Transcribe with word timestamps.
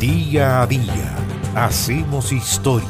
Día 0.00 0.62
a 0.62 0.66
día 0.68 1.16
hacemos 1.56 2.30
historia. 2.30 2.88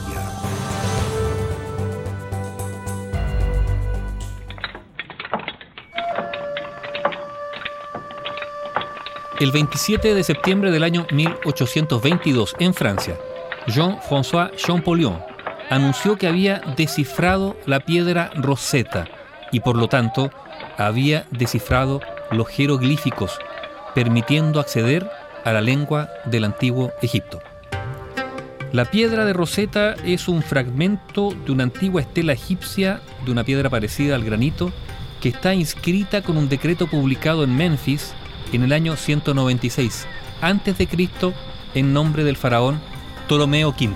El 9.41 9.53
27 9.53 10.13
de 10.15 10.23
septiembre 10.23 10.71
del 10.71 10.83
año 10.83 11.07
1822, 11.11 12.57
en 12.59 12.75
Francia, 12.75 13.17
Jean-François 13.69 14.55
Champollion 14.57 15.19
anunció 15.71 16.19
que 16.19 16.27
había 16.27 16.61
descifrado 16.77 17.57
la 17.65 17.81
piedra 17.81 18.31
Rosetta 18.35 19.07
y 19.51 19.61
por 19.61 19.77
lo 19.77 19.89
tanto 19.89 20.31
había 20.77 21.25
descifrado 21.31 22.03
los 22.31 22.49
jeroglíficos, 22.49 23.39
permitiendo 23.95 24.61
acceder 24.61 25.11
a 25.45 25.53
la 25.53 25.61
lengua 25.61 26.09
del 26.25 26.45
antiguo 26.45 26.93
Egipto. 27.03 27.41
La 28.73 28.85
piedra 28.85 29.25
de 29.25 29.33
Rosetta 29.33 29.95
es 30.05 30.29
un 30.29 30.43
fragmento 30.43 31.35
de 31.47 31.53
una 31.53 31.63
antigua 31.63 32.03
estela 32.03 32.35
egipcia 32.35 33.01
de 33.25 33.33
una 33.33 33.45
piedra 33.45 33.71
parecida 33.71 34.15
al 34.15 34.25
granito 34.25 34.73
que 35.23 35.31
está 35.31 35.55
inscrita 35.55 36.23
con 36.23 36.37
un 36.37 36.49
decreto 36.49 36.87
publicado 36.87 37.45
en 37.45 37.57
Memphis 37.57 38.13
en 38.53 38.63
el 38.63 38.73
año 38.73 38.97
196 38.97 40.07
a.C. 40.43 40.89
en 41.75 41.93
nombre 41.93 42.25
del 42.25 42.37
faraón 42.37 42.79
Ptolomeo 43.27 43.71
V. 43.71 43.95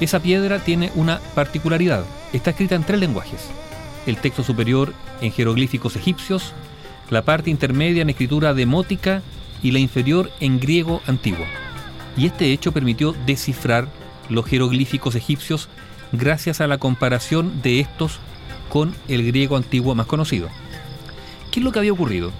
Esa 0.00 0.20
piedra 0.20 0.60
tiene 0.60 0.92
una 0.94 1.18
particularidad. 1.34 2.04
Está 2.32 2.50
escrita 2.50 2.76
en 2.76 2.84
tres 2.84 3.00
lenguajes. 3.00 3.48
El 4.06 4.18
texto 4.18 4.44
superior 4.44 4.94
en 5.20 5.32
jeroglíficos 5.32 5.96
egipcios, 5.96 6.52
la 7.10 7.22
parte 7.22 7.50
intermedia 7.50 8.02
en 8.02 8.10
escritura 8.10 8.54
demótica 8.54 9.22
y 9.62 9.70
la 9.70 9.78
inferior 9.78 10.30
en 10.40 10.60
griego 10.60 11.00
antiguo. 11.06 11.46
Y 12.16 12.26
este 12.26 12.52
hecho 12.52 12.72
permitió 12.72 13.14
descifrar 13.26 13.88
los 14.28 14.46
jeroglíficos 14.46 15.14
egipcios 15.14 15.68
gracias 16.12 16.60
a 16.60 16.66
la 16.66 16.78
comparación 16.78 17.62
de 17.62 17.80
estos 17.80 18.18
con 18.68 18.94
el 19.08 19.26
griego 19.26 19.56
antiguo 19.56 19.94
más 19.94 20.06
conocido. 20.06 20.48
¿Qué 21.50 21.60
es 21.60 21.64
lo 21.64 21.72
que 21.72 21.78
había 21.78 21.92
ocurrido? 21.92 22.32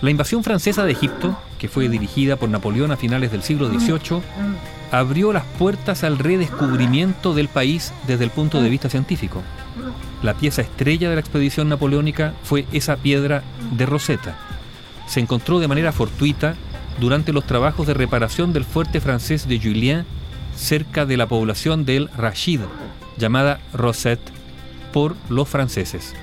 La 0.00 0.10
invasión 0.10 0.44
francesa 0.44 0.84
de 0.84 0.92
Egipto, 0.92 1.38
que 1.58 1.68
fue 1.68 1.88
dirigida 1.88 2.36
por 2.36 2.48
Napoleón 2.48 2.92
a 2.92 2.96
finales 2.96 3.32
del 3.32 3.42
siglo 3.42 3.68
XVIII, 3.68 4.20
abrió 4.90 5.32
las 5.32 5.44
puertas 5.58 6.04
al 6.04 6.18
redescubrimiento 6.18 7.34
del 7.34 7.48
país 7.48 7.92
desde 8.06 8.24
el 8.24 8.30
punto 8.30 8.60
de 8.60 8.68
vista 8.68 8.90
científico. 8.90 9.42
La 10.22 10.34
pieza 10.34 10.62
estrella 10.62 11.08
de 11.08 11.16
la 11.16 11.20
expedición 11.20 11.68
napoleónica 11.68 12.34
fue 12.42 12.66
esa 12.72 12.96
piedra 12.96 13.42
de 13.76 13.86
Rosetta. 13.86 14.36
Se 15.06 15.20
encontró 15.20 15.60
de 15.60 15.68
manera 15.68 15.92
fortuita 15.92 16.54
durante 17.00 17.32
los 17.32 17.46
trabajos 17.46 17.86
de 17.86 17.94
reparación 17.94 18.52
del 18.52 18.64
fuerte 18.64 19.00
francés 19.00 19.48
de 19.48 19.60
Julien 19.60 20.04
cerca 20.56 21.06
de 21.06 21.16
la 21.16 21.26
población 21.26 21.84
del 21.84 22.08
Rachid, 22.16 22.60
llamada 23.18 23.60
Rosette 23.72 24.30
por 24.92 25.16
los 25.28 25.48
franceses. 25.48 26.14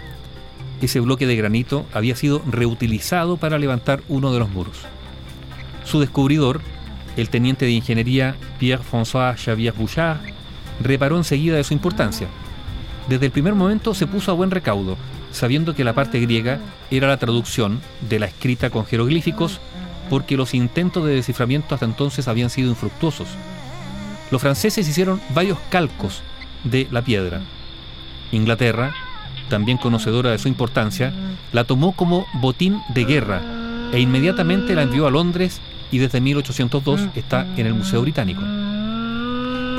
Ese 0.81 0.99
bloque 0.99 1.27
de 1.27 1.35
granito 1.35 1.85
había 1.93 2.15
sido 2.15 2.41
reutilizado 2.49 3.37
para 3.37 3.59
levantar 3.59 4.01
uno 4.07 4.33
de 4.33 4.39
los 4.39 4.49
muros. 4.49 4.77
Su 5.83 5.99
descubridor, 5.99 6.61
el 7.17 7.29
teniente 7.29 7.65
de 7.65 7.71
ingeniería 7.71 8.35
Pierre-François 8.59 9.35
Xavier 9.35 9.73
Bouchard 9.73 10.19
reparó 10.81 11.17
enseguida 11.17 11.57
de 11.57 11.63
su 11.63 11.73
importancia. 11.73 12.27
Desde 13.09 13.27
el 13.27 13.31
primer 13.31 13.53
momento 13.53 13.93
se 13.93 14.07
puso 14.07 14.31
a 14.31 14.35
buen 14.35 14.51
recaudo, 14.51 14.97
sabiendo 15.31 15.75
que 15.75 15.83
la 15.83 15.93
parte 15.93 16.19
griega 16.19 16.59
era 16.89 17.07
la 17.07 17.17
traducción 17.17 17.79
de 18.09 18.19
la 18.19 18.25
escrita 18.27 18.69
con 18.69 18.85
jeroglíficos, 18.85 19.59
porque 20.09 20.37
los 20.37 20.53
intentos 20.53 21.05
de 21.05 21.15
desciframiento 21.15 21.73
hasta 21.73 21.85
entonces 21.85 22.27
habían 22.27 22.49
sido 22.49 22.69
infructuosos. 22.69 23.27
Los 24.29 24.41
franceses 24.41 24.87
hicieron 24.87 25.21
varios 25.33 25.57
calcos 25.69 26.21
de 26.63 26.87
la 26.91 27.01
piedra. 27.01 27.41
Inglaterra, 28.31 28.93
también 29.49 29.77
conocedora 29.77 30.31
de 30.31 30.39
su 30.39 30.47
importancia, 30.47 31.13
la 31.51 31.65
tomó 31.65 31.93
como 31.93 32.25
botín 32.35 32.81
de 32.93 33.05
guerra 33.05 33.41
e 33.91 33.99
inmediatamente 33.99 34.75
la 34.75 34.83
envió 34.83 35.07
a 35.07 35.11
Londres 35.11 35.59
y 35.91 35.97
desde 35.97 36.21
1802 36.21 37.07
está 37.15 37.45
en 37.57 37.67
el 37.67 37.73
Museo 37.73 38.01
Británico. 38.01 38.41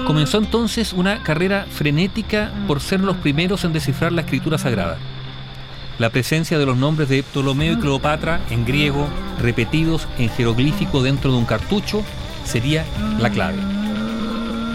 Comenzó 0.06 0.38
entonces 0.38 0.92
una 0.92 1.22
carrera 1.22 1.66
frenética 1.70 2.50
por 2.66 2.80
ser 2.80 3.00
los 3.00 3.16
primeros 3.16 3.64
en 3.64 3.72
descifrar 3.72 4.12
la 4.12 4.22
escritura 4.22 4.58
sagrada. 4.58 4.98
La 5.98 6.10
presencia 6.10 6.58
de 6.58 6.66
los 6.66 6.76
nombres 6.76 7.08
de 7.08 7.22
Ptolomeo 7.22 7.74
y 7.74 7.78
Cleopatra 7.78 8.40
en 8.50 8.64
griego, 8.64 9.06
repetidos 9.40 10.08
en 10.18 10.30
jeroglífico 10.30 11.02
dentro 11.02 11.30
de 11.30 11.38
un 11.38 11.44
cartucho, 11.44 12.02
sería 12.44 12.84
la 13.18 13.30
clave. 13.30 13.58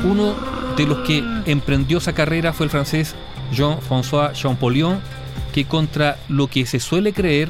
Uno 0.04 0.36
de 0.78 0.86
los 0.86 1.00
que 1.00 1.24
emprendió 1.46 1.98
esa 1.98 2.14
carrera 2.14 2.54
fue 2.54 2.66
el 2.66 2.70
francés 2.70 3.16
Jean-François 3.52 4.34
Champollion, 4.34 5.00
que 5.54 5.66
contra 5.66 6.18
lo 6.30 6.48
que 6.48 6.66
se 6.66 6.80
suele 6.80 7.14
creer, 7.14 7.50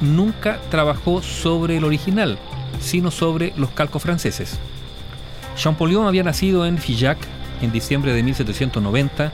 nunca 0.00 0.60
trabajó 0.70 1.22
sobre 1.22 1.78
el 1.78 1.84
original, 1.84 2.38
sino 2.80 3.10
sobre 3.10 3.54
los 3.56 3.70
calcos 3.70 4.02
franceses. 4.02 4.58
Champollion 5.56 6.06
había 6.06 6.22
nacido 6.22 6.66
en 6.66 6.76
Figeac 6.76 7.18
en 7.62 7.72
diciembre 7.72 8.12
de 8.12 8.22
1790 8.22 9.32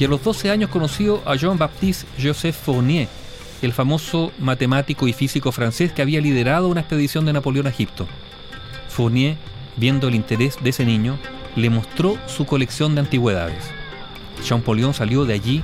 y 0.00 0.04
a 0.04 0.08
los 0.08 0.22
12 0.24 0.50
años 0.50 0.70
conoció 0.70 1.22
a 1.24 1.36
Jean-Baptiste 1.36 2.06
Joseph 2.20 2.56
Fournier, 2.56 3.08
el 3.62 3.72
famoso 3.72 4.32
matemático 4.38 5.08
y 5.08 5.12
físico 5.12 5.52
francés 5.52 5.92
que 5.92 6.02
había 6.02 6.20
liderado 6.20 6.68
una 6.68 6.80
expedición 6.80 7.24
de 7.26 7.32
Napoleón 7.32 7.66
a 7.66 7.70
Egipto. 7.70 8.06
Fournier, 8.88 9.36
viendo 9.76 10.08
el 10.08 10.14
interés 10.14 10.56
de 10.62 10.70
ese 10.70 10.84
niño, 10.84 11.18
le 11.56 11.70
mostró 11.70 12.16
su 12.26 12.46
colección 12.46 12.94
de 12.94 13.00
antigüedades. 13.00 13.64
Champollion 14.42 14.94
salió 14.94 15.24
de 15.24 15.34
allí 15.34 15.62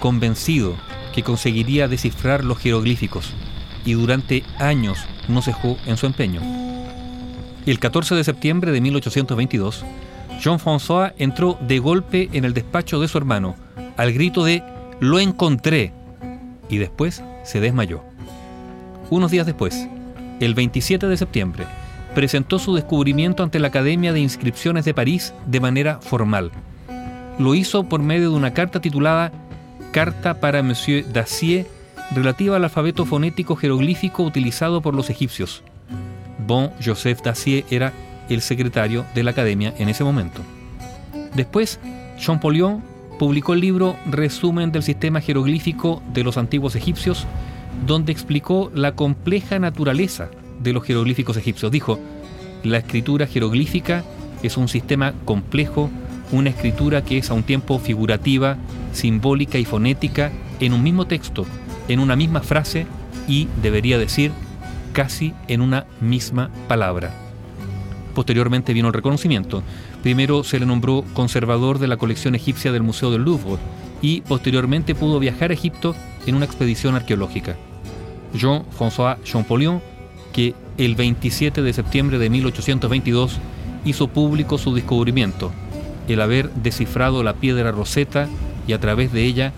convencido 0.00 0.76
que 1.14 1.22
conseguiría 1.22 1.88
descifrar 1.88 2.44
los 2.44 2.58
jeroglíficos 2.58 3.32
y 3.84 3.92
durante 3.92 4.42
años 4.58 4.98
no 5.28 5.42
cejó 5.42 5.76
en 5.86 5.96
su 5.96 6.06
empeño. 6.06 6.40
El 7.66 7.78
14 7.78 8.14
de 8.14 8.24
septiembre 8.24 8.72
de 8.72 8.80
1822, 8.80 9.84
Jean-François 10.40 11.14
entró 11.18 11.58
de 11.60 11.78
golpe 11.78 12.28
en 12.32 12.44
el 12.44 12.52
despacho 12.52 13.00
de 13.00 13.08
su 13.08 13.16
hermano, 13.16 13.56
al 13.96 14.12
grito 14.12 14.44
de 14.44 14.62
Lo 15.00 15.18
encontré, 15.18 15.92
y 16.68 16.78
después 16.78 17.22
se 17.44 17.60
desmayó. 17.60 18.02
Unos 19.10 19.30
días 19.30 19.46
después, 19.46 19.88
el 20.40 20.54
27 20.54 21.06
de 21.06 21.16
septiembre, 21.16 21.66
presentó 22.14 22.58
su 22.58 22.74
descubrimiento 22.74 23.42
ante 23.42 23.58
la 23.58 23.68
Academia 23.68 24.12
de 24.12 24.20
Inscripciones 24.20 24.84
de 24.84 24.94
París 24.94 25.34
de 25.46 25.60
manera 25.60 26.00
formal. 26.00 26.50
Lo 27.38 27.54
hizo 27.54 27.84
por 27.84 28.00
medio 28.00 28.30
de 28.30 28.36
una 28.36 28.54
carta 28.54 28.80
titulada 28.80 29.32
Carta 29.92 30.40
para 30.40 30.62
Monsieur 30.62 31.04
Dacier 31.12 31.66
relativa 32.14 32.56
al 32.56 32.64
alfabeto 32.64 33.06
fonético 33.06 33.56
jeroglífico 33.56 34.22
utilizado 34.22 34.80
por 34.80 34.94
los 34.94 35.10
egipcios. 35.10 35.62
Bon 36.46 36.70
Joseph 36.84 37.22
Dacier 37.22 37.64
era 37.70 37.92
el 38.28 38.40
secretario 38.40 39.04
de 39.14 39.22
la 39.22 39.32
academia 39.32 39.74
en 39.78 39.88
ese 39.88 40.04
momento. 40.04 40.40
Después, 41.34 41.80
Champollion 42.16 42.82
publicó 43.18 43.54
el 43.54 43.60
libro 43.60 43.96
Resumen 44.06 44.72
del 44.72 44.82
sistema 44.82 45.20
jeroglífico 45.20 46.02
de 46.12 46.24
los 46.24 46.36
antiguos 46.36 46.74
egipcios, 46.76 47.26
donde 47.86 48.12
explicó 48.12 48.70
la 48.74 48.94
compleja 48.94 49.58
naturaleza 49.58 50.30
de 50.60 50.72
los 50.72 50.84
jeroglíficos 50.84 51.36
egipcios. 51.36 51.70
Dijo, 51.70 51.98
la 52.62 52.78
escritura 52.78 53.26
jeroglífica 53.26 54.04
es 54.42 54.56
un 54.56 54.68
sistema 54.68 55.14
complejo, 55.24 55.90
una 56.32 56.50
escritura 56.50 57.04
que 57.04 57.18
es 57.18 57.30
a 57.30 57.34
un 57.34 57.42
tiempo 57.42 57.78
figurativa, 57.78 58.56
simbólica 58.92 59.58
y 59.58 59.64
fonética 59.64 60.32
en 60.60 60.72
un 60.72 60.82
mismo 60.82 61.06
texto, 61.06 61.46
en 61.88 62.00
una 62.00 62.16
misma 62.16 62.40
frase 62.40 62.86
y, 63.28 63.48
debería 63.62 63.98
decir, 63.98 64.32
casi 64.92 65.34
en 65.48 65.60
una 65.60 65.86
misma 66.00 66.50
palabra. 66.68 67.23
Posteriormente 68.14 68.72
vino 68.72 68.88
el 68.88 68.94
reconocimiento. 68.94 69.62
Primero 70.02 70.44
se 70.44 70.60
le 70.60 70.66
nombró 70.66 71.04
conservador 71.14 71.78
de 71.78 71.88
la 71.88 71.96
colección 71.96 72.34
egipcia 72.34 72.72
del 72.72 72.82
Museo 72.82 73.10
del 73.10 73.22
Louvre 73.22 73.58
y 74.00 74.20
posteriormente 74.22 74.94
pudo 74.94 75.18
viajar 75.18 75.50
a 75.50 75.54
Egipto 75.54 75.94
en 76.26 76.34
una 76.34 76.44
expedición 76.44 76.94
arqueológica. 76.94 77.56
Jean-François 78.34 79.16
Champollion, 79.24 79.80
que 80.32 80.54
el 80.78 80.94
27 80.94 81.62
de 81.62 81.72
septiembre 81.72 82.18
de 82.18 82.30
1822 82.30 83.38
hizo 83.84 84.08
público 84.08 84.58
su 84.58 84.74
descubrimiento, 84.74 85.52
el 86.08 86.20
haber 86.20 86.50
descifrado 86.52 87.22
la 87.22 87.34
piedra 87.34 87.72
Rosetta 87.72 88.28
y 88.66 88.72
a 88.72 88.80
través 88.80 89.12
de 89.12 89.24
ella 89.24 89.52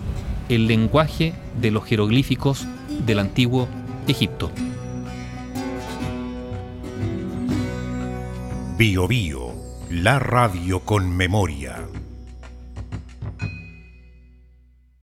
el 0.49 0.67
lenguaje 0.67 1.35
de 1.61 1.71
los 1.71 1.85
jeroglíficos 1.85 2.67
del 3.05 3.19
antiguo 3.19 3.69
Egipto. 4.07 4.51
Bio 8.77 9.07
Bio, 9.07 9.55
la 9.89 10.19
radio 10.19 10.81
con 10.81 11.09
memoria. 11.09 12.06